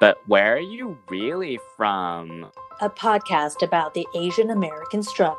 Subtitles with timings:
[0.00, 2.50] But where are you really from?
[2.80, 5.36] A podcast about the Asian American struggle.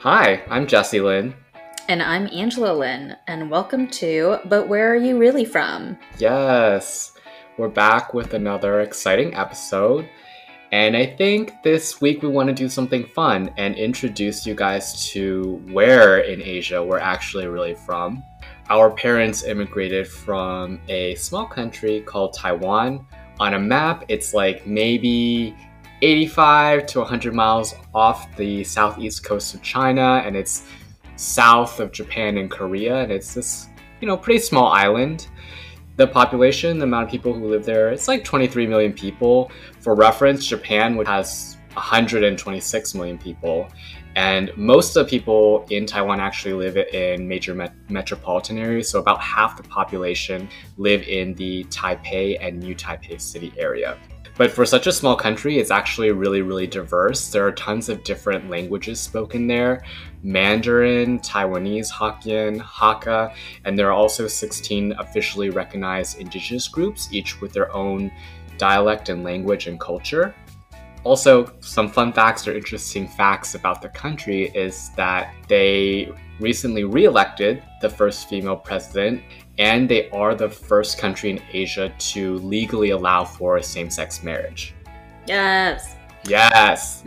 [0.00, 1.34] Hi, I'm Jesse Lynn.
[1.88, 5.96] And I'm Angela Lynn, and welcome to But Where Are You Really From?
[6.18, 7.12] Yes,
[7.56, 10.06] we're back with another exciting episode.
[10.72, 15.08] And I think this week we want to do something fun and introduce you guys
[15.12, 18.22] to where in Asia we're actually really from.
[18.68, 23.06] Our parents immigrated from a small country called Taiwan.
[23.38, 25.54] On a map, it's like maybe
[26.02, 30.66] 85 to 100 miles off the southeast coast of China, and it's
[31.14, 33.68] south of Japan and Korea, and it's this,
[34.00, 35.28] you know, pretty small island.
[35.96, 39.50] The population, the amount of people who live there, it's like 23 million people.
[39.80, 43.68] For reference, Japan has 126 million people,
[44.16, 48.88] and most of the people in Taiwan actually live in major met- metropolitan areas.
[48.88, 50.48] So about half the population
[50.78, 53.98] live in the Taipei and New Taipei city area.
[54.38, 57.28] But for such a small country, it's actually really, really diverse.
[57.30, 59.82] There are tons of different languages spoken there
[60.22, 67.52] Mandarin, Taiwanese, Hokkien, Hakka, and there are also 16 officially recognized indigenous groups, each with
[67.52, 68.10] their own
[68.56, 70.34] dialect and language and culture.
[71.06, 77.04] Also, some fun facts or interesting facts about the country is that they recently re
[77.04, 79.22] elected the first female president,
[79.56, 84.74] and they are the first country in Asia to legally allow for same sex marriage.
[85.28, 85.94] Yes.
[86.26, 87.04] Yes.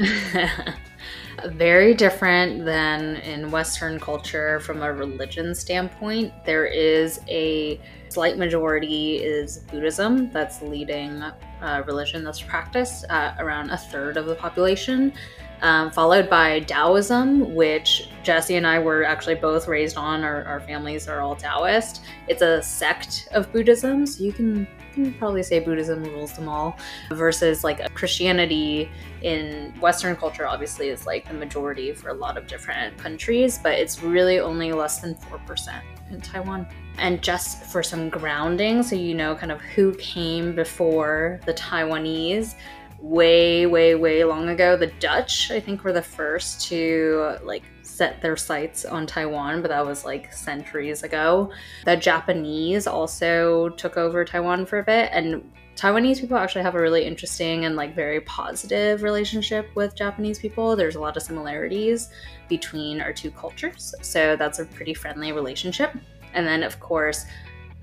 [1.48, 6.32] Very different than in Western culture from a religion standpoint.
[6.46, 11.22] There is a slight majority is Buddhism that's leading
[11.62, 15.14] uh, religion that's practiced uh, around a third of the population,
[15.62, 20.24] um, followed by Taoism, which Jesse and I were actually both raised on.
[20.24, 22.02] Our, our families are all Taoist.
[22.28, 26.48] It's a sect of Buddhism, so you can, you can probably say Buddhism rules them
[26.48, 26.78] all,
[27.12, 28.90] versus like Christianity
[29.22, 33.74] in Western culture, obviously, is like the majority for a lot of different countries, but
[33.74, 35.82] it's really only less than 4%
[36.12, 36.68] in Taiwan.
[37.00, 42.56] And just for some grounding, so you know kind of who came before the Taiwanese,
[43.02, 48.22] way, way, way long ago, the Dutch, I think, were the first to like set
[48.22, 51.52] their sights on Taiwan, but that was like centuries ago.
[51.86, 55.44] The Japanese also took over Taiwan for a bit, and
[55.76, 60.76] Taiwanese people actually have a really interesting and like very positive relationship with Japanese people.
[60.76, 62.10] There's a lot of similarities
[62.50, 65.94] between our two cultures, so that's a pretty friendly relationship.
[66.34, 67.26] And then, of course,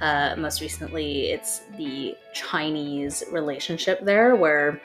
[0.00, 4.80] uh, most recently, it's the Chinese relationship there, where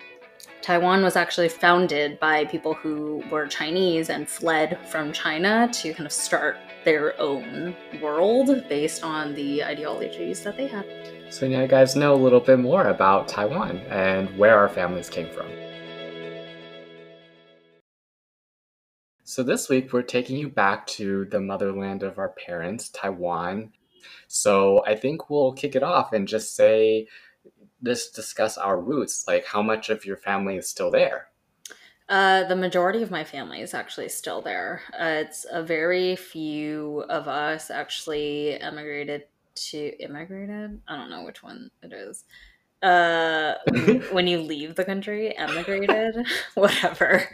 [0.61, 6.05] Taiwan was actually founded by people who were Chinese and fled from China to kind
[6.05, 10.85] of start their own world based on the ideologies that they had.
[11.29, 15.09] So now you guys know a little bit more about Taiwan and where our families
[15.09, 15.47] came from.
[19.31, 23.71] So this week we're taking you back to the motherland of our parents, Taiwan.
[24.27, 27.07] So I think we'll kick it off and just say
[27.81, 31.29] just discuss our roots, like how much of your family is still there.
[32.09, 34.81] Uh, the majority of my family is actually still there.
[34.91, 40.81] Uh, it's a very few of us actually emigrated to immigrated.
[40.89, 42.25] I don't know which one it is.
[42.81, 43.55] Uh,
[44.11, 46.25] when you leave the country, emigrated,
[46.55, 47.29] whatever.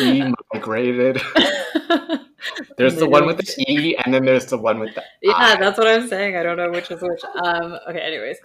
[0.00, 1.20] Emigrated.
[2.76, 5.32] there's the one with the E, and then there's the one with the yeah.
[5.34, 5.56] I.
[5.56, 6.36] That's what I'm saying.
[6.36, 7.20] I don't know which is which.
[7.42, 7.78] Um.
[7.88, 7.98] Okay.
[7.98, 8.38] Anyways,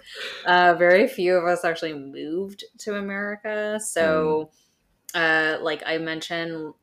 [0.46, 3.78] uh, very few of us actually moved to America.
[3.80, 4.50] So,
[5.14, 6.74] uh, like I mentioned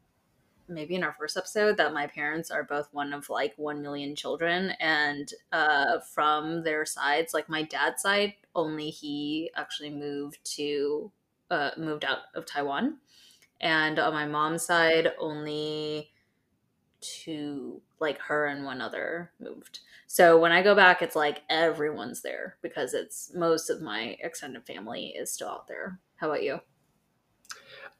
[0.67, 4.15] maybe in our first episode that my parents are both one of like 1 million
[4.15, 11.11] children and uh, from their sides like my dad's side only he actually moved to
[11.49, 12.97] uh, moved out of taiwan.
[13.59, 16.11] And on my mom's side only
[17.01, 19.79] two like her and one other moved.
[20.07, 24.65] So when i go back it's like everyone's there because it's most of my extended
[24.65, 25.99] family is still out there.
[26.17, 26.61] How about you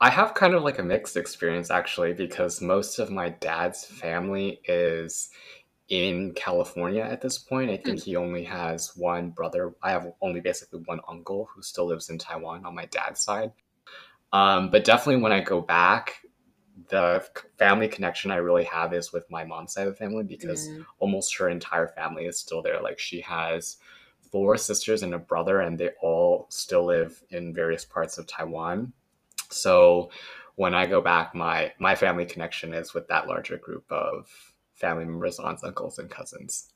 [0.01, 4.59] I have kind of like a mixed experience actually because most of my dad's family
[4.65, 5.29] is
[5.89, 7.69] in California at this point.
[7.71, 9.73] I think he only has one brother.
[9.83, 13.53] I have only basically one uncle who still lives in Taiwan on my dad's side.
[14.33, 16.21] Um, but definitely when I go back,
[16.89, 17.23] the
[17.59, 20.85] family connection I really have is with my mom's side of the family because Mm.
[20.99, 22.81] almost her entire family is still there.
[22.81, 23.77] Like she has
[24.31, 28.93] four sisters and a brother, and they all still live in various parts of Taiwan.
[29.51, 30.11] So
[30.55, 34.27] when I go back, my my family connection is with that larger group of
[34.73, 36.73] family members, aunts, uncles, and cousins.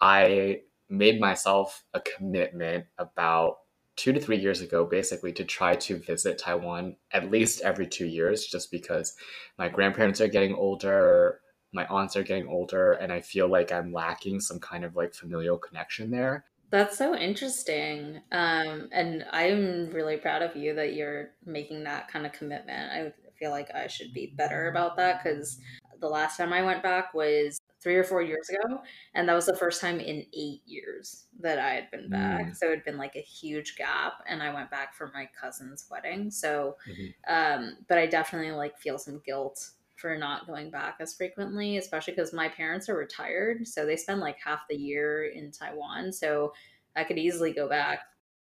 [0.00, 3.58] I made myself a commitment about
[3.96, 8.06] two to three years ago, basically, to try to visit Taiwan at least every two
[8.06, 9.14] years, just because
[9.58, 11.40] my grandparents are getting older,
[11.72, 15.14] my aunts are getting older, and I feel like I'm lacking some kind of like
[15.14, 16.44] familial connection there.
[16.70, 18.22] That's so interesting.
[18.30, 22.92] Um, and I'm really proud of you that you're making that kind of commitment.
[22.92, 25.58] I feel like I should be better about that because
[25.98, 28.82] the last time I went back was three or four years ago.
[29.14, 32.52] And that was the first time in eight years that I had been back.
[32.52, 32.54] Mm.
[32.54, 34.22] So it had been like a huge gap.
[34.28, 36.30] And I went back for my cousin's wedding.
[36.30, 37.14] So, Mhm.
[37.26, 39.70] um, but I definitely like feel some guilt
[40.00, 43.66] for not going back as frequently, especially because my parents are retired.
[43.68, 46.12] So they spend like half the year in Taiwan.
[46.12, 46.52] So
[46.96, 48.00] I could easily go back.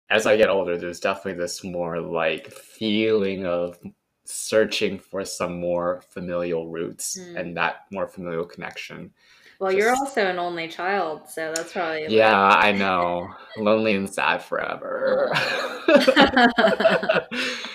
[0.08, 3.78] As I get older, there's definitely this more like feeling of
[4.24, 7.40] searching for some more familial roots Mm.
[7.40, 9.12] and that more familial connection.
[9.58, 11.28] Well, you're also an only child.
[11.28, 12.06] So that's probably.
[12.08, 13.28] Yeah, I know.
[13.56, 15.32] Lonely and sad forever.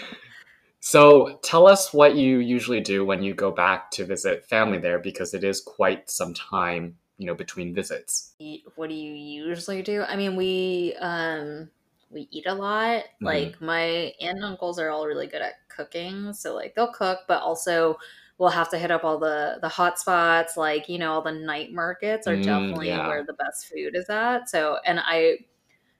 [0.89, 4.99] so, tell us what you usually do when you go back to visit family there
[4.99, 8.33] because it is quite some time, you know, between visits.
[8.75, 10.03] what do you usually do?
[10.03, 11.69] I mean, we um
[12.09, 13.03] we eat a lot.
[13.03, 13.25] Mm-hmm.
[13.25, 13.79] Like my
[14.21, 17.97] aunt and uncles are all really good at cooking, so like they'll cook, but also
[18.37, 20.55] we'll have to hit up all the the hot spots.
[20.55, 23.07] Like you know, all the night markets are Mm, definitely yeah.
[23.07, 24.49] where the best food is at.
[24.49, 25.39] So, and I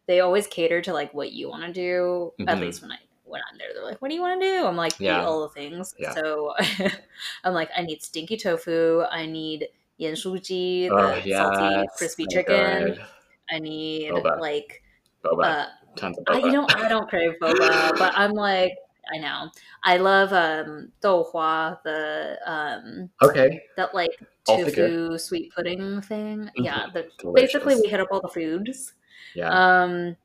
[0.08, 2.34] they always cater to like what you want to do.
[2.48, 2.62] At Mhm.
[2.62, 4.76] least when I when I'm there, they're like, "What do you want to do?" I'm
[4.76, 5.24] like, Yeah.
[5.26, 6.14] All the things." Yeah.
[6.14, 6.54] So
[7.44, 9.02] I'm like, I need stinky tofu.
[9.10, 12.84] I need yen shuji, the Oh, salty crispy so chicken.
[12.96, 13.06] good.
[13.52, 14.40] I need Boba.
[14.40, 14.84] like
[15.24, 15.44] Boba.
[15.46, 15.66] uh,
[15.96, 16.52] Tons of I boba.
[16.52, 18.74] don't I don't crave boba, but I'm like
[19.14, 19.50] I know
[19.84, 23.62] I love um douhua the um okay.
[23.78, 24.12] that like
[24.46, 26.50] tofu sweet pudding thing.
[26.56, 28.94] Yeah, the, basically we hit up all the foods.
[29.34, 29.50] Yeah.
[29.50, 30.18] Um,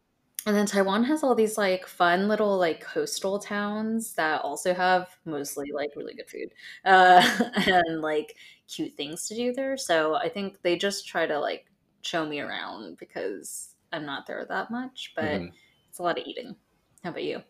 [0.46, 5.16] and then Taiwan has all these like fun little like coastal towns that also have
[5.24, 6.52] mostly like really good food
[6.84, 8.36] uh, and like
[8.68, 9.76] cute things to do there.
[9.76, 11.66] So I think they just try to like
[12.02, 15.52] show me around because I'm not there that much, but Mhm.
[15.90, 16.56] it's a lot of eating.
[17.04, 17.42] How about you?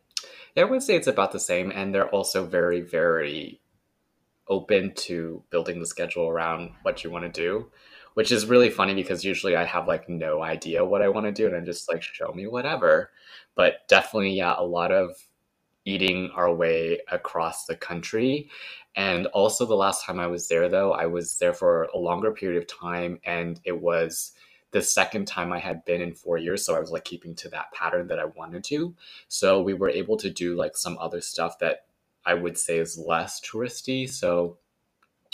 [0.55, 3.61] Yeah, I would say it's about the same, and they're also very, very
[4.49, 7.71] open to building the schedule around what you want to do,
[8.15, 11.33] which is really funny because usually I have like no idea what I want to
[11.33, 13.11] do, and I'm just like, show me whatever.
[13.55, 15.17] But definitely, yeah, a lot of
[15.85, 18.49] eating our way across the country.
[18.95, 22.33] And also, the last time I was there, though, I was there for a longer
[22.33, 24.33] period of time, and it was
[24.73, 26.65] the second time I had been in four years.
[26.65, 28.95] So I was like keeping to that pattern that I wanted to.
[29.29, 31.85] So we were able to do like some other stuff that
[32.25, 34.09] I would say is less touristy.
[34.09, 34.57] So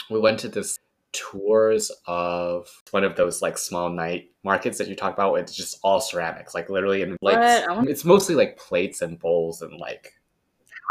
[0.09, 0.79] we went to this
[1.11, 5.35] tours of one of those like small night markets that you talk about.
[5.35, 7.67] It's just all ceramics, like literally, and like?
[7.67, 10.13] Want- it's mostly like plates and bowls and like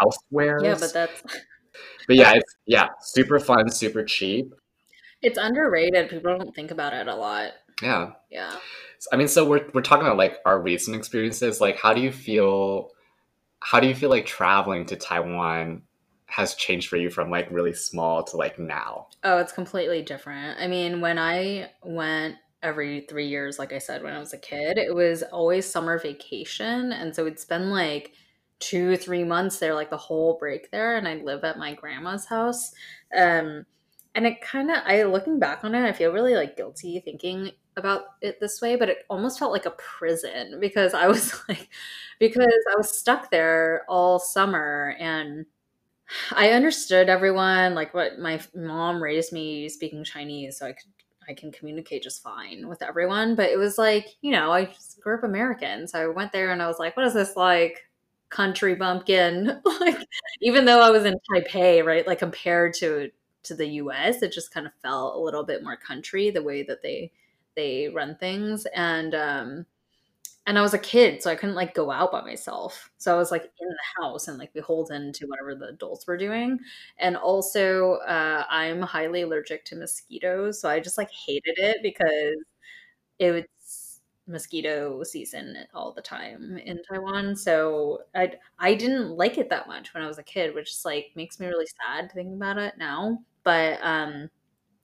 [0.00, 0.65] housewares.
[0.65, 1.23] Yeah, but that's
[2.06, 4.55] but yeah, it's yeah, super fun, super cheap.
[5.23, 6.11] it's underrated.
[6.11, 7.53] People don't think about it a lot.
[7.82, 8.12] Yeah.
[8.31, 8.56] Yeah.
[9.12, 11.61] I mean, so we're we're talking about like our recent experiences.
[11.61, 12.91] Like, how do you feel?
[13.61, 15.82] How do you feel like traveling to Taiwan
[16.28, 19.08] has changed for you from like really small to like now?
[19.25, 20.60] Oh, it's completely different.
[20.60, 24.38] I mean, when I went every three years, like I said, when I was a
[24.38, 26.93] kid, it was always summer vacation.
[26.93, 28.12] And so we'd spend like
[28.60, 30.96] two, three months there, like the whole break there.
[30.96, 32.72] And I'd live at my grandma's house.
[33.17, 33.64] Um,
[34.14, 37.53] and it kind of, I looking back on it, I feel really like guilty thinking
[37.76, 41.69] about it this way, but it almost felt like a prison because I was like,
[42.19, 45.46] because I was stuck there all summer and
[46.32, 50.91] I understood everyone, like what my mom raised me speaking Chinese, so I could
[51.29, 53.34] I can communicate just fine with everyone.
[53.34, 54.72] But it was like, you know, I
[55.03, 57.84] grew up American, so I went there and I was like, what is this like
[58.31, 59.60] country bumpkin?
[59.81, 59.98] like,
[60.41, 62.06] even though I was in Taipei, right?
[62.06, 63.10] Like compared to
[63.44, 66.62] to the U.S., it just kind of felt a little bit more country the way
[66.65, 67.12] that they
[67.56, 69.67] they run things, and um,
[70.48, 72.90] and I was a kid, so I couldn't like go out by myself.
[72.98, 76.17] So I was like in the house and like beholden to whatever the adults were
[76.17, 76.58] doing.
[76.98, 82.36] And also, uh, I'm highly allergic to mosquitoes, so I just like hated it because
[83.19, 83.44] it was
[84.26, 87.36] mosquito season all the time in Taiwan.
[87.36, 91.12] So I I didn't like it that much when I was a kid, which like
[91.17, 93.19] makes me really sad thinking about it now.
[93.44, 94.31] But um,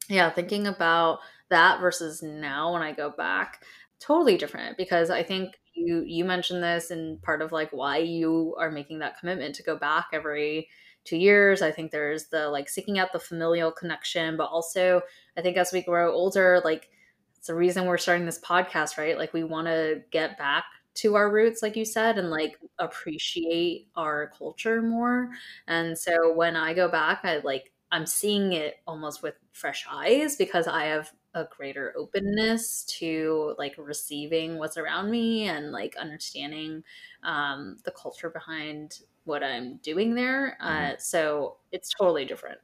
[0.09, 3.65] yeah, thinking about that versus now when I go back
[4.05, 8.55] totally different because I think you you mentioned this and part of like why you
[8.59, 10.69] are making that commitment to go back every
[11.05, 11.63] two years.
[11.63, 15.01] I think there's the like seeking out the familial connection, but also
[15.39, 16.91] I think as we grow older, like
[17.39, 19.19] it's the reason we're starting this podcast, right?
[19.19, 20.65] Like we want to get back
[20.97, 25.29] to our roots like you said and like appreciate our culture more
[25.67, 30.37] and so when i go back i like i'm seeing it almost with fresh eyes
[30.37, 36.83] because i have a greater openness to like receiving what's around me and like understanding
[37.23, 40.95] um, the culture behind what i'm doing there uh, mm-hmm.
[40.99, 42.59] so it's totally different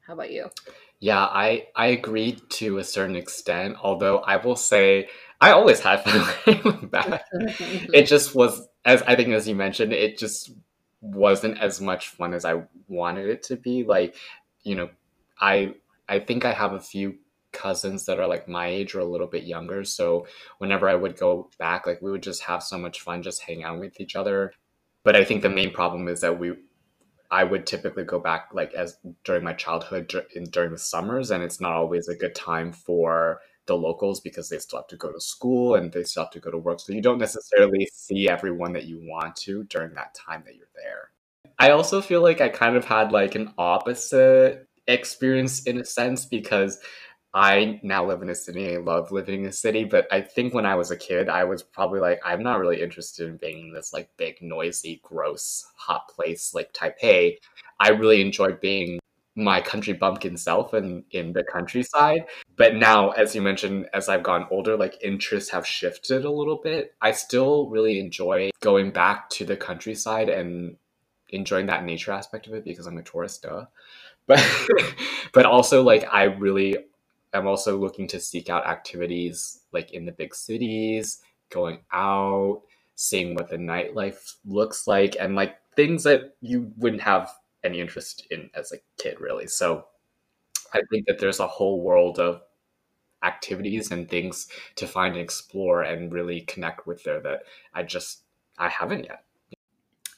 [0.00, 0.48] how about you
[0.98, 5.08] yeah i i agree to a certain extent although i will say
[5.40, 7.24] I always had fun back.
[7.32, 10.52] it just was as I think as you mentioned, it just
[11.00, 13.84] wasn't as much fun as I wanted it to be.
[13.84, 14.14] Like,
[14.62, 14.90] you know,
[15.40, 15.74] I
[16.08, 17.16] I think I have a few
[17.52, 19.84] cousins that are like my age or a little bit younger.
[19.84, 20.26] So
[20.58, 23.64] whenever I would go back, like we would just have so much fun just hanging
[23.64, 24.52] out with each other.
[25.04, 26.54] But I think the main problem is that we
[27.30, 30.12] I would typically go back like as during my childhood
[30.50, 34.58] during the summers and it's not always a good time for the locals because they
[34.58, 36.80] still have to go to school and they still have to go to work.
[36.80, 40.66] So you don't necessarily see everyone that you want to during that time that you're
[40.74, 41.10] there.
[41.58, 46.24] I also feel like I kind of had like an opposite experience in a sense
[46.24, 46.80] because
[47.32, 48.74] I now live in a city.
[48.74, 51.44] I love living in a city, but I think when I was a kid, I
[51.44, 55.64] was probably like, I'm not really interested in being in this like big, noisy, gross,
[55.76, 57.36] hot place like Taipei.
[57.78, 58.98] I really enjoyed being
[59.36, 62.26] my country bumpkin self and in the countryside.
[62.56, 66.60] But now, as you mentioned, as I've gotten older, like interests have shifted a little
[66.62, 66.94] bit.
[67.00, 70.76] I still really enjoy going back to the countryside and
[71.30, 73.66] enjoying that nature aspect of it because I'm a tourist, duh.
[74.26, 74.44] But
[75.32, 76.76] but also like I really
[77.32, 81.20] am also looking to seek out activities like in the big cities,
[81.50, 82.62] going out,
[82.94, 87.30] seeing what the nightlife looks like, and like things that you wouldn't have
[87.64, 89.46] any interest in as a kid, really.
[89.46, 89.86] So
[90.72, 92.42] I think that there's a whole world of
[93.22, 97.40] activities and things to find and explore and really connect with there that
[97.74, 98.22] I just
[98.58, 99.24] I haven't yet.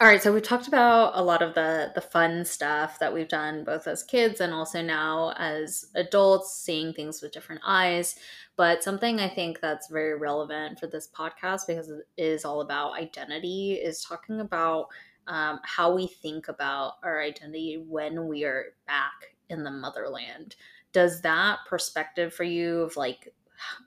[0.03, 3.29] All right, so we've talked about a lot of the the fun stuff that we've
[3.29, 8.17] done both as kids and also now as adults, seeing things with different eyes.
[8.57, 12.99] But something I think that's very relevant for this podcast because it is all about
[12.99, 14.89] identity is talking about
[15.29, 20.57] um, how we think about our identity when we are back in the motherland.
[20.93, 23.33] Does that perspective for you of like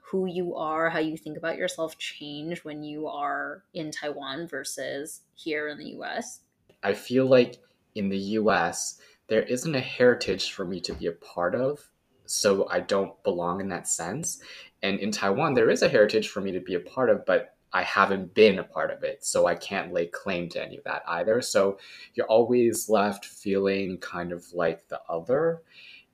[0.02, 5.22] who you are, how you think about yourself change when you are in Taiwan versus
[5.34, 6.40] here in the US?
[6.82, 7.56] I feel like
[7.94, 11.80] in the US, there isn't a heritage for me to be a part of,
[12.26, 14.40] so I don't belong in that sense.
[14.82, 17.56] And in Taiwan, there is a heritage for me to be a part of, but
[17.72, 20.84] I haven't been a part of it, so I can't lay claim to any of
[20.84, 21.42] that either.
[21.42, 21.78] So
[22.14, 25.62] you're always left feeling kind of like the other.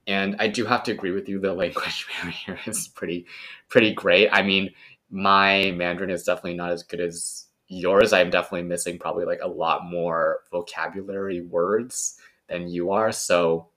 [0.07, 3.27] And I do have to agree with you, the language barrier is pretty
[3.69, 4.29] pretty great.
[4.33, 4.71] I mean,
[5.11, 8.13] my Mandarin is definitely not as good as yours.
[8.13, 12.17] I'm definitely missing probably like a lot more vocabulary words
[12.49, 13.13] than you are.
[13.13, 13.69] So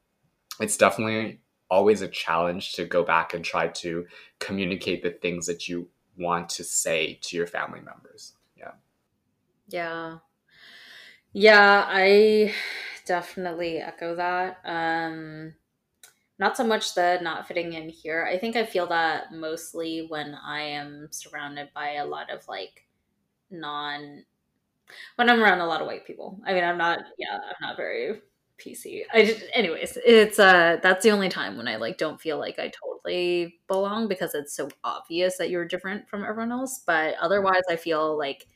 [0.60, 4.06] it's definitely always a challenge to go back and try to
[4.40, 8.34] communicate the things that you want to say to your family members.
[8.58, 8.72] Yeah.
[9.68, 10.18] Yeah.
[11.34, 12.54] Yeah, I
[13.06, 14.60] definitely echo that.
[14.64, 15.54] Um
[16.40, 18.28] not so much the not fitting in here.
[18.30, 22.86] I think I feel that mostly when I am surrounded by a lot of like
[23.52, 24.26] non
[25.16, 26.40] when I'm around a lot of white people.
[26.46, 28.22] I mean, I'm not yeah, I'm not very
[28.58, 29.06] PC.
[29.14, 32.60] I just, anyways, it's uh that's the only time when I like don't feel like
[32.60, 36.82] I totally belong because it's so obvious that you're different from everyone else.
[36.86, 38.48] But otherwise, I feel like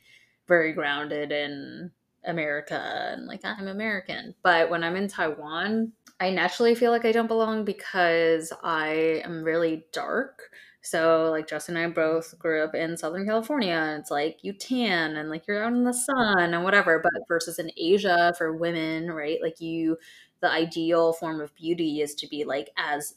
[0.48, 1.90] very grounded in
[2.24, 4.34] America and like I'm American.
[4.42, 9.42] But when I'm in Taiwan, I naturally feel like I don't belong because I am
[9.42, 10.50] really dark
[10.82, 13.74] so like Justin and I both grew up in Southern California.
[13.74, 17.00] And it's like you tan and like you're out in the sun and whatever.
[17.02, 19.38] But versus in Asia for women, right?
[19.42, 19.98] Like you,
[20.40, 23.14] the ideal form of beauty is to be like as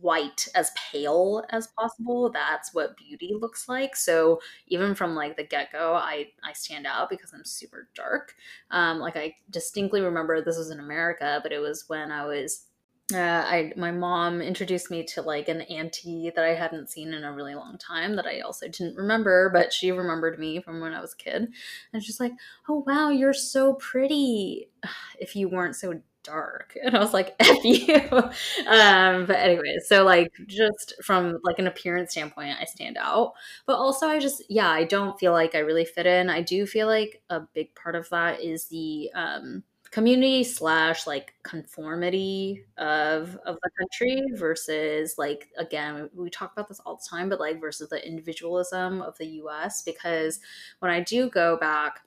[0.00, 3.96] white as pale as possible that's what beauty looks like.
[3.96, 8.34] So even from like the get-go i i stand out because i'm super dark.
[8.70, 12.66] Um like i distinctly remember this was in america but it was when i was
[13.12, 17.24] uh, I my mom introduced me to like an auntie that I hadn't seen in
[17.24, 20.94] a really long time that I also didn't remember, but she remembered me from when
[20.94, 21.52] I was a kid,
[21.92, 22.32] and she's like,
[22.68, 24.70] "Oh wow, you're so pretty.
[25.18, 27.94] If you weren't so dark," and I was like, "F you."
[28.66, 33.32] um, but anyway, so like just from like an appearance standpoint, I stand out,
[33.66, 36.30] but also I just yeah, I don't feel like I really fit in.
[36.30, 41.34] I do feel like a big part of that is the um community slash like
[41.42, 47.28] conformity of of the country versus like again we talk about this all the time
[47.28, 50.38] but like versus the individualism of the US because
[50.78, 52.02] when I do go back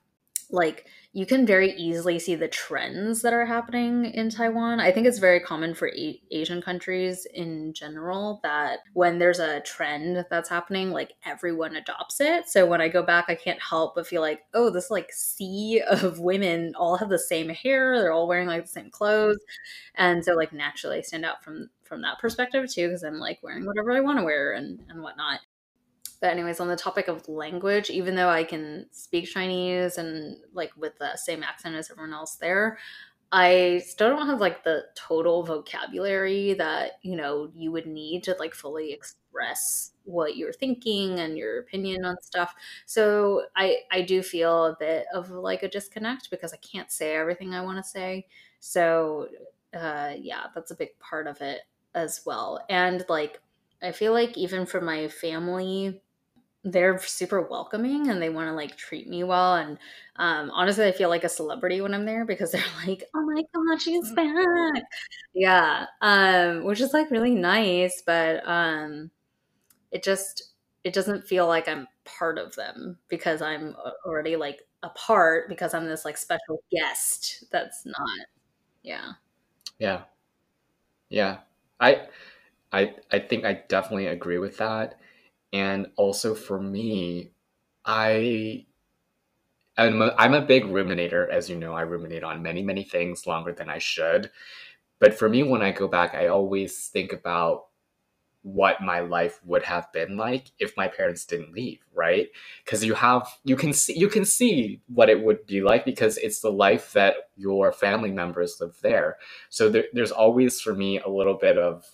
[0.50, 4.80] like you can very easily see the trends that are happening in Taiwan.
[4.80, 9.60] I think it's very common for a- Asian countries in general that when there's a
[9.60, 12.48] trend that's happening, like everyone adopts it.
[12.48, 15.80] So when I go back, I can't help but feel like, oh, this like sea
[15.88, 18.00] of women all have the same hair.
[18.00, 19.38] They're all wearing like the same clothes,
[19.94, 23.38] and so like naturally I stand out from from that perspective too because I'm like
[23.42, 25.40] wearing whatever I want to wear and and whatnot.
[26.24, 30.72] But anyways, on the topic of language, even though I can speak Chinese and like
[30.74, 32.78] with the same accent as everyone else there,
[33.32, 38.36] I still don't have like the total vocabulary that, you know, you would need to
[38.38, 42.54] like fully express what you're thinking and your opinion on stuff.
[42.86, 47.16] So I I do feel a bit of like a disconnect because I can't say
[47.16, 48.28] everything I want to say.
[48.60, 49.28] So
[49.74, 51.62] uh yeah, that's a big part of it
[51.94, 52.64] as well.
[52.68, 53.40] And like
[53.82, 56.02] I feel like even for my family,
[56.64, 59.78] they're super welcoming and they want to like treat me well and
[60.16, 63.42] um honestly i feel like a celebrity when i'm there because they're like oh my
[63.54, 64.82] god she's back.
[65.34, 69.10] Yeah um which is like really nice but um
[69.92, 70.52] it just
[70.84, 73.74] it doesn't feel like i'm part of them because i'm
[74.06, 78.26] already like a part because i'm this like special guest that's not
[78.82, 79.12] yeah.
[79.78, 80.02] Yeah.
[81.08, 81.38] Yeah.
[81.80, 82.06] I
[82.72, 84.96] i i think i definitely agree with that
[85.54, 87.32] and also for me,
[87.86, 88.66] I
[89.76, 91.74] I'm a, I'm a big ruminator, as you know.
[91.74, 94.30] I ruminate on many, many things longer than I should.
[95.00, 97.66] But for me, when I go back, I always think about
[98.42, 102.28] what my life would have been like if my parents didn't leave, right?
[102.64, 106.18] Because you have you can see you can see what it would be like because
[106.18, 109.18] it's the life that your family members live there.
[109.50, 111.86] So there, there's always for me a little bit of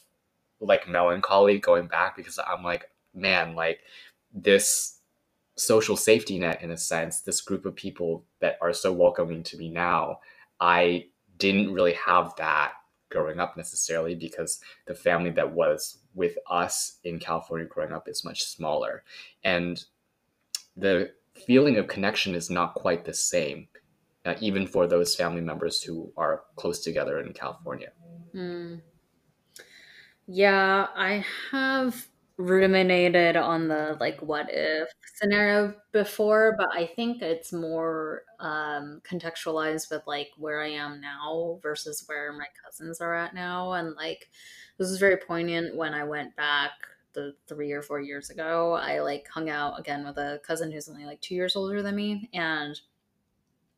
[0.60, 3.80] like melancholy going back because I'm like, man, like
[4.32, 4.98] this
[5.56, 9.56] social safety net in a sense, this group of people that are so welcoming to
[9.56, 10.20] me now,
[10.60, 11.06] I
[11.38, 12.72] didn't really have that
[13.10, 18.24] growing up necessarily because the family that was with us in California growing up is
[18.24, 19.02] much smaller.
[19.44, 19.84] And
[20.76, 23.68] the feeling of connection is not quite the same,
[24.24, 27.90] uh, even for those family members who are close together in California.
[28.34, 28.80] Mm.
[30.26, 32.06] Yeah, I have
[32.40, 39.90] ruminated on the like what if scenario before but i think it's more um contextualized
[39.90, 44.30] with like where i am now versus where my cousins are at now and like
[44.78, 46.72] this was very poignant when i went back
[47.12, 48.74] the three or four years ago.
[48.74, 51.96] I like hung out again with a cousin who's only like two years older than
[51.96, 52.80] me and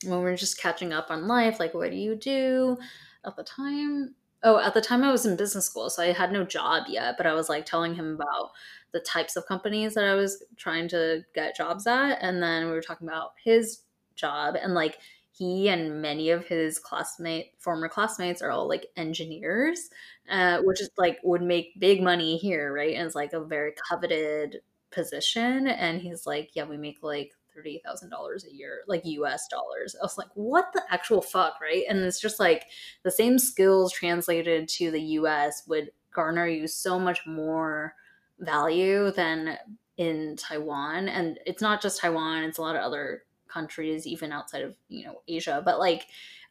[0.05, 2.77] when we we're just catching up on life like what do you do
[3.25, 6.33] at the time Oh, at the time I was in business school, so I had
[6.33, 8.51] no job yet, but I was like telling him about
[8.93, 12.17] the types of companies that I was trying to get jobs at.
[12.21, 13.83] And then we were talking about his
[14.17, 14.99] job and like
[15.31, 19.89] he and many of his classmate former classmates are all like engineers,
[20.29, 22.95] uh, which is like would make big money here, right?
[22.97, 25.69] And it's like a very coveted position.
[25.69, 29.97] And he's like, Yeah, we make like thirty thousand dollars a year, like US dollars.
[30.01, 31.85] I was like, what the actual fuck, right?
[31.89, 32.67] And it's just like
[33.03, 37.95] the same skills translated to the US would garner you so much more
[38.39, 39.59] value than
[39.97, 41.09] in Taiwan.
[41.09, 45.05] And it's not just Taiwan, it's a lot of other countries, even outside of, you
[45.05, 45.63] know, Asia.
[45.65, 46.07] But like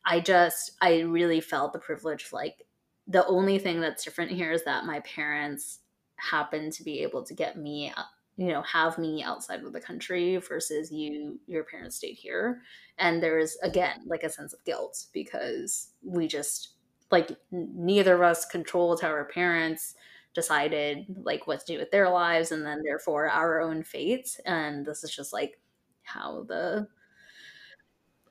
[0.06, 2.66] I just I really felt the privilege like
[3.08, 5.80] the only thing that's different here is that my parents
[6.16, 7.92] happen to be able to get me
[8.38, 12.62] you know have me outside of the country versus you your parents stayed here.
[12.98, 16.76] And there's again like a sense of guilt because we just
[17.12, 19.96] like neither of us controlled how our parents
[20.34, 24.40] decided like what to do with their lives and then therefore our own fates.
[24.46, 25.60] And this is just like
[26.04, 26.88] how the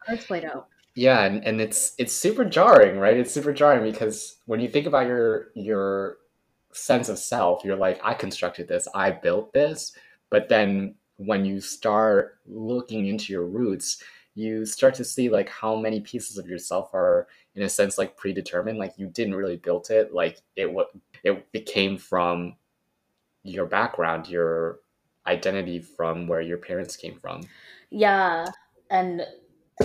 [0.04, 0.68] cards played out.
[0.96, 3.16] Yeah and, and it's it's super jarring right?
[3.16, 6.16] It's super jarring because when you think about your your
[6.72, 7.64] sense of self.
[7.64, 9.92] You're like, I constructed this, I built this.
[10.30, 14.02] But then when you start looking into your roots,
[14.34, 18.16] you start to see like how many pieces of yourself are in a sense like
[18.16, 20.90] predetermined like you didn't really build it like it what
[21.24, 22.54] it became from
[23.42, 24.78] your background your
[25.26, 27.42] identity from where your parents came from
[27.90, 28.46] yeah
[28.90, 29.26] and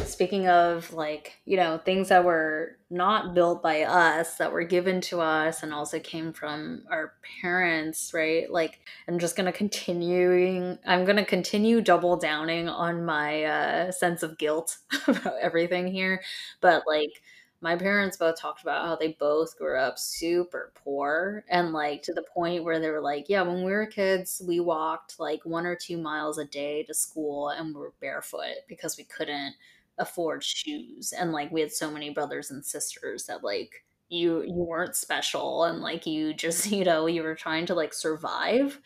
[0.03, 5.01] speaking of like you know things that were not built by us that were given
[5.01, 8.49] to us and also came from our parents right?
[8.51, 14.37] Like i'm just gonna continuing i'm gonna continue double downing on my uh, sense of
[14.37, 14.77] guilt
[15.07, 16.21] about everything here.
[16.61, 17.21] But like
[17.61, 22.13] my parents both talked about how they both grew up super poor and like to
[22.13, 25.65] the point where they were like yeah when we were kids we walked like one
[25.65, 29.55] or two miles a day to school and we were barefoot because we couldn't
[29.97, 34.53] afford shoes and like we had so many brothers and sisters that like you you
[34.53, 38.79] weren't special and like you just you know you were trying to like survive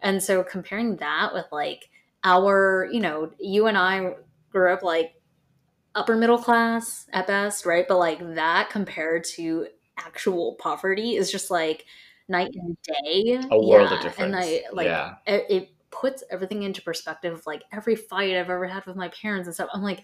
[0.00, 1.90] and so comparing that with like
[2.24, 4.14] our you know you and i
[4.50, 5.14] grew up like
[5.94, 11.50] upper middle class at best right but like that compared to actual poverty is just
[11.50, 11.84] like
[12.28, 14.18] night and day A world yeah of difference.
[14.18, 15.16] and i like yeah.
[15.26, 19.46] it, it puts everything into perspective like every fight i've ever had with my parents
[19.46, 20.02] and stuff i'm like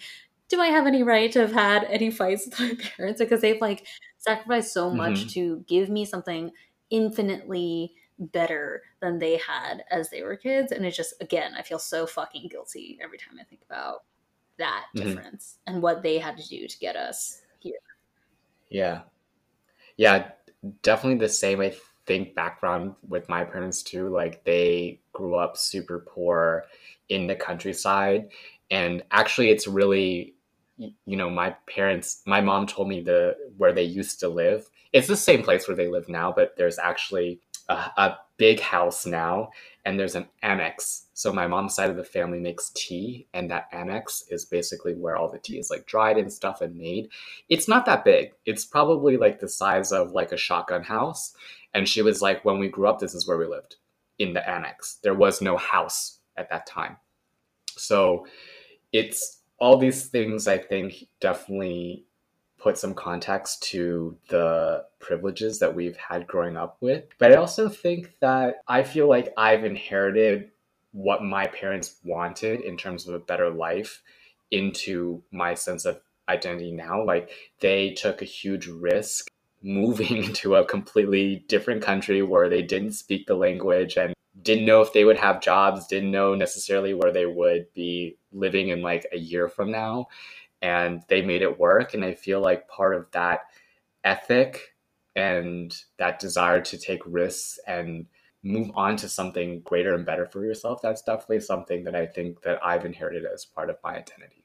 [0.51, 3.61] do i have any right to have had any fights with my parents because they've
[3.61, 3.87] like
[4.19, 5.29] sacrificed so much Mhm.
[5.29, 6.53] to give me something
[6.91, 11.79] infinitely better than they had as they were kids and it just again i feel
[11.79, 14.05] so fucking guilty every time i think about
[14.59, 15.03] that Mhm.
[15.03, 17.81] difference and what they had to do to get us here
[18.71, 19.03] Yeah.
[19.97, 20.31] Yeah,
[20.83, 21.61] definitely the same.
[21.61, 21.75] I
[22.07, 24.09] think background with my parents too.
[24.09, 26.65] Like they grew up super poor
[27.09, 28.31] in the countryside.
[28.71, 30.35] And actually it's really
[31.07, 34.69] you know, my parents my mom told me the where they used to live.
[34.93, 39.07] It's the same place where they live now, but there's actually a, a big house
[39.07, 39.51] now
[39.85, 41.07] and there's an annex.
[41.15, 45.17] So my mom's side of the family makes tea and that annex is basically where
[45.17, 47.11] all the tea is like dried and stuff and made
[47.49, 48.33] it's not that big.
[48.47, 51.35] It's probably like the size of like a shotgun house.
[51.75, 53.77] And she was like, when we grew up, this is where we lived
[54.19, 54.99] in the annex.
[55.03, 56.97] There was no house at that time.
[57.77, 58.27] So
[58.93, 62.05] it's all these things I think definitely
[62.59, 67.05] put some context to the privileges that we've had growing up with.
[67.19, 70.51] But I also think that I feel like I've inherited
[70.93, 74.03] what my parents wanted in terms of a better life
[74.51, 77.05] into my sense of identity now.
[77.05, 79.31] Like they took a huge risk
[79.63, 84.81] moving to a completely different country where they didn't speak the language and didn't know
[84.81, 89.07] if they would have jobs, didn't know necessarily where they would be living in like
[89.13, 90.09] a year from now.
[90.63, 91.95] And they made it work.
[91.95, 93.41] And I feel like part of that
[94.05, 94.75] ethic
[95.17, 98.07] and that desire to take risks and
[98.43, 102.43] move on to something greater and better for yourself, that's definitely something that I think
[102.43, 104.45] that I've inherited as part of my identity.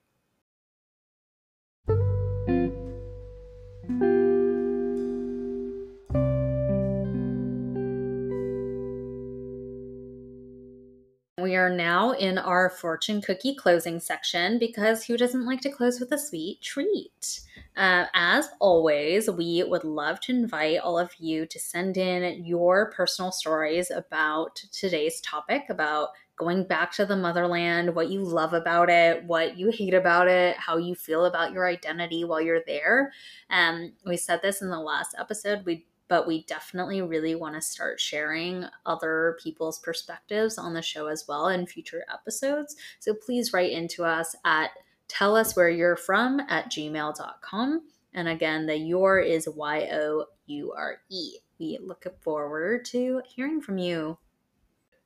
[11.46, 16.00] We are now in our fortune cookie closing section because who doesn't like to close
[16.00, 17.42] with a sweet treat?
[17.78, 22.90] Uh, as always, we would love to invite all of you to send in your
[22.94, 28.90] personal stories about today's topic about going back to the motherland, what you love about
[28.90, 33.12] it, what you hate about it, how you feel about your identity while you're there.
[33.52, 35.64] Um, we said this in the last episode.
[35.64, 41.08] We but we definitely really want to start sharing other people's perspectives on the show
[41.08, 42.76] as well in future episodes.
[43.00, 44.72] So please write into us at
[45.08, 47.82] tell us where you're from at gmail.com.
[48.14, 51.38] And again, the your is Y O U R E.
[51.60, 54.18] We look forward to hearing from you.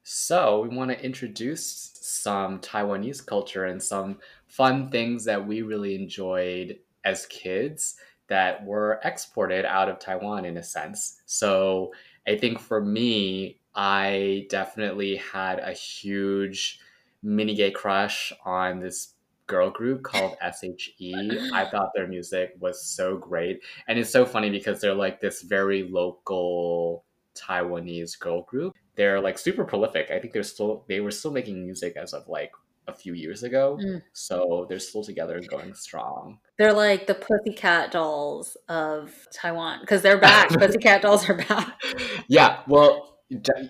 [0.03, 5.93] So, we want to introduce some Taiwanese culture and some fun things that we really
[5.93, 7.95] enjoyed as kids
[8.29, 11.21] that were exported out of Taiwan in a sense.
[11.25, 11.91] So,
[12.27, 16.79] I think for me, I definitely had a huge
[17.23, 19.13] mini gay crush on this
[19.47, 21.51] girl group called SHE.
[21.53, 23.61] I thought their music was so great.
[23.87, 27.03] And it's so funny because they're like this very local
[27.35, 28.75] Taiwanese girl group.
[28.95, 30.11] They're like super prolific.
[30.11, 32.51] I think they're still they were still making music as of like
[32.89, 33.77] a few years ago.
[33.81, 34.01] Mm.
[34.13, 36.39] So they're still together and going strong.
[36.57, 40.49] They're like the pussycat dolls of Taiwan because they're back.
[40.59, 41.79] pussycat dolls are back.
[42.27, 43.15] yeah, well,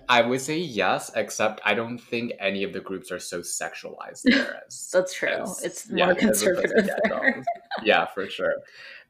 [0.08, 4.22] I would say yes, except I don't think any of the groups are so sexualized
[4.24, 5.28] there as That's true.
[5.28, 7.44] as- It's yeah, more conservative there.
[7.82, 8.54] Yeah, for sure.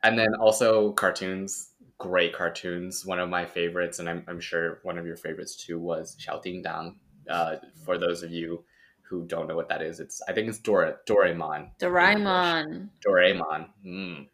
[0.03, 1.69] And then also cartoons,
[1.99, 3.07] great cartoons.
[3.07, 6.43] One of my favorites, and I'm, I'm sure one of your favorites too, was Xiao
[6.43, 6.97] Ding Dang.
[7.29, 8.65] Uh, for those of you
[9.11, 11.71] who don't know what that is, it's I think it's Dora Doraemon.
[11.81, 12.89] Doraemon.
[13.07, 13.67] Doraemon.
[13.85, 14.29] Mm.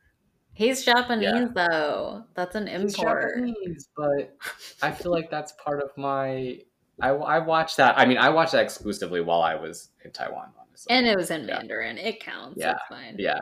[0.52, 1.48] He's Japanese Yeah.
[1.68, 2.24] though.
[2.34, 3.34] That's an He's import.
[3.36, 4.36] Japanese, but
[4.82, 6.60] I feel like that's part of my
[7.00, 7.98] I, I watched that.
[7.98, 10.94] I mean, I watched that exclusively while I was in Taiwan, honestly.
[10.96, 11.58] And it was in Yeah.
[11.58, 11.98] Mandarin.
[11.98, 12.56] It counts.
[12.58, 12.72] Yeah.
[12.72, 13.16] It's fine.
[13.18, 13.38] yeah.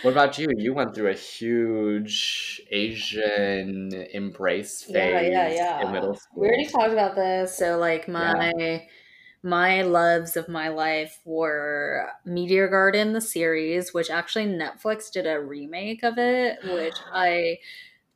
[0.00, 0.46] What about you?
[0.56, 5.86] You went through a huge Asian embrace phase Yeah, yeah, yeah.
[5.86, 6.40] in middle school.
[6.40, 7.54] We already talked about this.
[7.54, 8.86] So like my
[9.44, 15.38] my loves of my life were Meteor Garden the series, which actually Netflix did a
[15.40, 17.58] remake of it, which I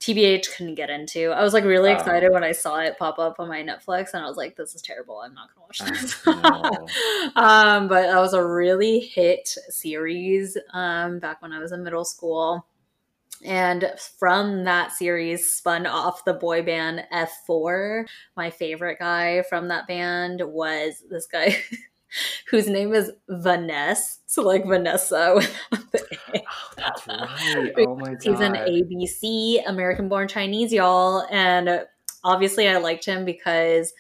[0.00, 1.30] TBH couldn't get into.
[1.32, 1.94] I was like really Oh.
[1.94, 4.74] excited when I saw it pop up on my Netflix and I was like, this
[4.74, 5.18] is terrible.
[5.18, 6.16] I'm not gonna watch this.
[6.26, 6.86] Oh,
[7.36, 12.04] um, but that was a really hit series um, back when I was in middle
[12.04, 12.64] school.
[13.44, 18.07] And from that series spun off the boy band F4.
[18.37, 21.57] My favorite guy from that band was this guy
[22.51, 24.18] whose name is Vanness.
[24.27, 25.40] So like Vanessa.
[26.51, 27.72] Oh, that's right.
[27.79, 28.22] Oh my god.
[28.22, 31.27] He's an ABC, American born Chinese, y'all.
[31.31, 31.85] And
[32.22, 33.92] obviously, I liked him because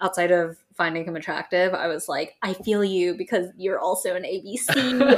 [0.00, 4.22] outside of finding him attractive, I was like, I feel you because you're also an
[4.22, 4.70] ABC.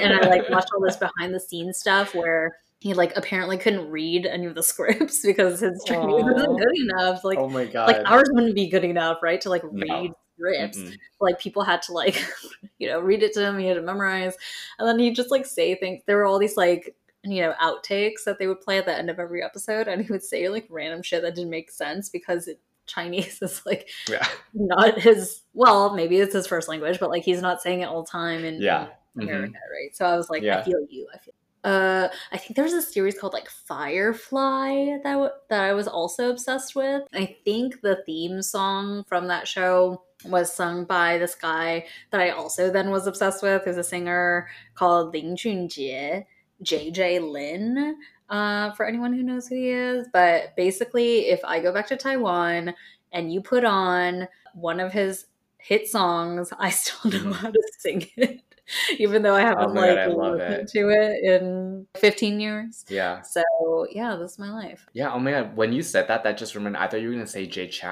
[0.02, 3.90] and I like watched all this behind the scenes stuff where he like apparently couldn't
[3.90, 6.32] read any of the scripts because his Chinese Aw.
[6.32, 7.24] wasn't good enough.
[7.24, 7.88] Like, oh my god.
[7.88, 9.40] like ours wouldn't be good enough, right?
[9.40, 10.02] To like No.
[10.02, 10.96] read scripts Mm-mm.
[11.20, 12.22] like people had to like
[12.78, 14.36] you know read it to him he had to memorize
[14.78, 18.24] and then he'd just like say things there were all these like you know outtakes
[18.26, 20.66] that they would play at the end of every episode and he would say like
[20.68, 24.26] random shit that didn't make sense because it, chinese is like Yeah.
[24.52, 28.02] not his well maybe it's his first language but like he's not saying it all
[28.02, 28.88] the time And Yeah.
[29.18, 29.42] in Mhm.
[29.52, 31.32] Right so i was like i feel you i feel
[31.64, 36.30] uh, I think there's a series called like Firefly that w- that I was also
[36.30, 37.02] obsessed with.
[37.14, 42.30] I think the theme song from that show was sung by this guy that I
[42.30, 46.24] also then was obsessed with, who's a singer called Lin Junjie,
[46.62, 47.96] JJ Lin.
[48.30, 51.96] Uh, for anyone who knows who he is, but basically, if I go back to
[51.96, 52.74] Taiwan
[53.12, 55.26] and you put on one of his
[55.58, 57.34] hit songs, I still know Mhm.
[57.34, 58.40] how to sing it,
[58.98, 60.68] even though I oh haven't Oh my God, like I listened it.
[60.68, 62.84] to it in 15 years.
[62.88, 63.22] Yeah.
[63.22, 63.42] So
[63.90, 64.86] yeah, this is my life.
[64.92, 65.12] Yeah.
[65.12, 65.56] Oh my god.
[65.56, 66.80] When you said that, that just reminded.
[66.80, 67.86] I thought you were gonna say Jay Chou.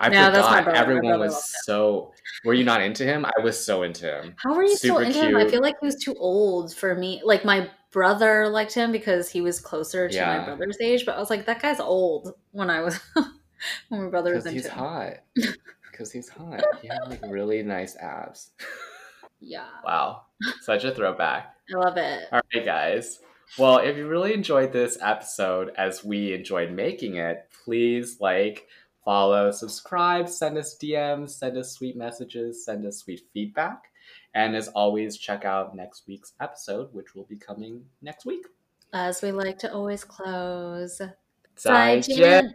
[0.00, 0.64] I No, forgot.
[0.64, 0.78] brother.
[0.78, 2.12] Everyone was so.
[2.44, 3.24] Were you not into him?
[3.24, 4.34] I was so into him.
[4.38, 5.36] How were you still Super into him?
[5.36, 7.22] I feel like he was too old for me.
[7.24, 10.38] Like my brother liked him because he was closer to Yeah.
[10.38, 12.98] my brother's age, but I was like, that guy's old when I was
[13.88, 14.78] when my brother was Because into he's him.
[14.78, 15.12] hot.
[15.90, 16.62] Because he's hot.
[16.82, 18.50] He had like really nice abs.
[19.46, 20.22] Yeah, Wow.
[20.62, 21.54] Such a throwback.
[21.72, 22.28] I love it.
[22.32, 23.20] All right, guys.
[23.58, 28.66] Well, if you really enjoyed this episode as we enjoyed making it, please like,
[29.04, 33.84] follow, subscribe, send us DMs, send us sweet messages, send us sweet feedback.
[34.34, 38.46] And as always, check out next week's episode, which will be coming next week.
[38.92, 41.00] As we like to always close.
[41.56, 42.52] 再见.